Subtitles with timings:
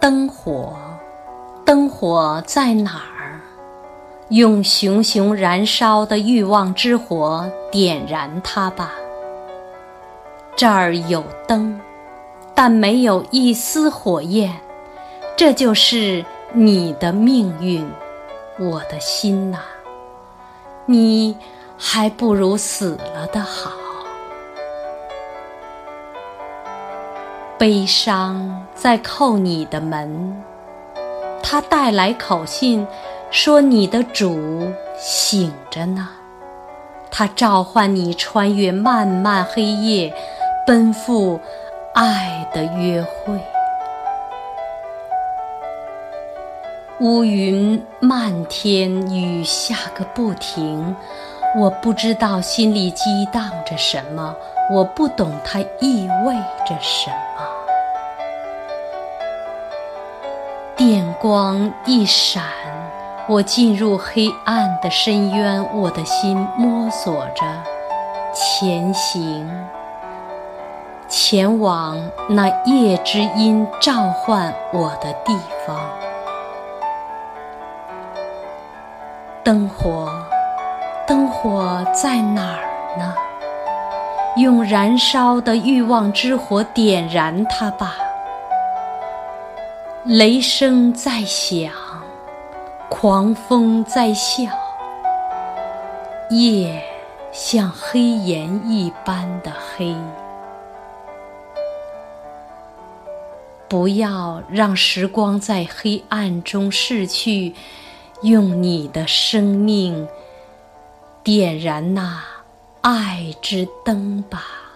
[0.00, 0.74] 灯火，
[1.62, 3.38] 灯火在哪儿？
[4.30, 8.92] 用熊熊燃烧的欲望之火点燃它吧。
[10.56, 11.78] 这儿有灯，
[12.54, 14.58] 但没有一丝火焰。
[15.36, 16.24] 这就是
[16.54, 17.86] 你的命运，
[18.58, 19.58] 我的心呐。
[20.86, 21.36] 你
[21.76, 23.70] 还不如死了的好。
[27.60, 30.42] 悲伤在叩你的门，
[31.42, 32.86] 他带来口信，
[33.30, 36.08] 说你的主醒着呢。
[37.10, 40.10] 他召唤你穿越漫漫黑夜，
[40.66, 41.38] 奔赴
[41.92, 43.38] 爱的约会。
[47.00, 50.96] 乌云漫天，雨下个不停。
[51.58, 54.34] 我不知道心里激荡着什么，
[54.70, 56.32] 我不懂它意味
[56.64, 57.42] 着什么。
[60.76, 62.44] 电光一闪，
[63.26, 67.42] 我进入黑暗的深渊，我的心摸索着
[68.32, 69.50] 前行，
[71.08, 75.80] 前往那夜之音召唤我的地方。
[79.42, 80.08] 灯火。
[81.08, 83.12] 灯火在哪儿呢？
[84.40, 87.96] 用燃烧的欲望之火点燃它吧。
[90.04, 91.70] 雷声在响，
[92.88, 94.44] 狂风在笑，
[96.30, 96.82] 夜
[97.30, 99.94] 像黑岩一般的黑。
[103.68, 107.54] 不要让时光在黑暗中逝去，
[108.22, 110.08] 用你的生命。
[111.22, 112.20] 点燃那
[112.82, 114.69] 爱之灯吧。